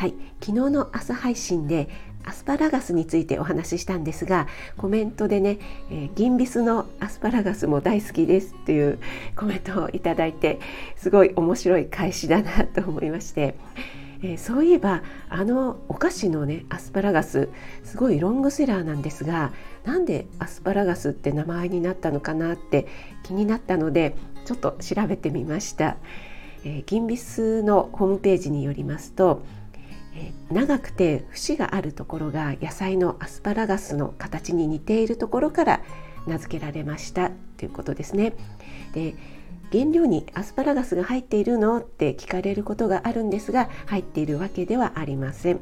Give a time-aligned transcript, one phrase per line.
[0.00, 1.90] はい昨日の朝配信で
[2.24, 5.58] アスパラガスについてお話ししたんですがコメントでね、
[5.90, 8.98] えー、銀ビスのアスパラガスも大好きですっていう
[9.36, 10.58] コメントをいただいて
[10.96, 13.56] すごい面白い返しだなと思いまして、
[14.22, 17.50] えー、そういえばあのお菓子のねアスパラガス
[17.84, 19.52] すごいロングセラーなんですが
[19.84, 22.86] なんでアスパラガスって名前になったのかなって
[23.22, 25.98] 気になったのでちょっと調べてみました。
[26.62, 29.42] えー、銀ビスのホームページによりますと
[30.50, 35.80] 長くて節があるところが野菜のアスパラガスの形に似ているところから
[36.26, 38.34] 名付けられましたということですね。
[38.92, 39.14] で
[39.72, 45.60] 原料にアスパラガスが入っているのって聞かれることがあるんですが入っているわけではありません。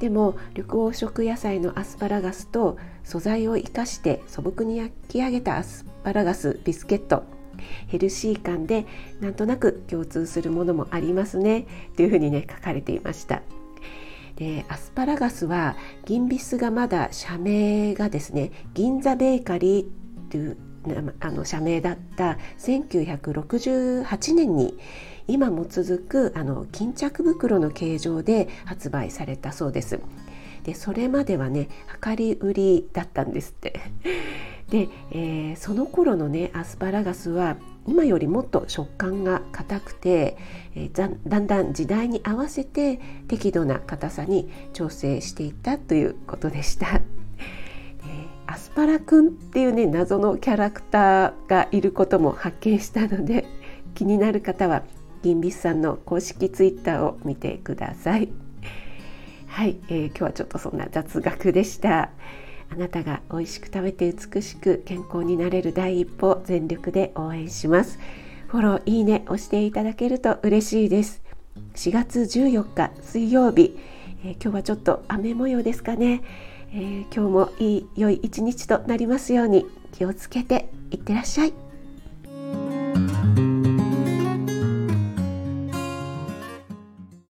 [0.00, 7.24] でも緑黄色野菜のアスパラガスと素材を生かして素朴に焼き上げたアスパラガスビスケット
[7.86, 8.86] ヘルシー感で
[9.20, 13.42] なんとなく共通するものもありますねというふうにね書かれていました。
[14.36, 20.56] でアスパラガスは銀ビスがまだ社名がですね銀座ベーカリーという
[21.20, 24.78] あの社名だった1968年に
[25.26, 30.00] 今も続くあの巾着袋の形状で発売されたそうです。
[30.62, 31.68] でそれまではね
[32.04, 33.80] 量り売りだったんですって。
[34.68, 37.56] で、えー、その頃のねアスパラガスは
[37.86, 40.36] 今よりもっと食感が硬くて、
[40.74, 47.00] えー、だんだん時代に合わせて適度な硬さに調整していったということでした。
[48.48, 53.44] アスパラくんっていうね謎のキャラクターがいることも発見したので
[53.94, 54.82] 気になる方は
[55.22, 58.28] 銀ビスさんの公式ツイッターを見てください。
[59.46, 62.10] はい、えー、今日はちょっとそんな雑学でした。
[62.70, 67.98] あなたが美味しく食べて美しく健康になれる第一歩全力で応援します。
[68.48, 71.22] フォローいいね押していただけると嬉しいです。
[71.74, 73.78] 4月14日水曜日、
[74.24, 76.22] えー、今日はちょっと雨模様ですかね、
[76.72, 81.65] えー、今日もいい良い一日となりますように気をつけていってらっしゃい。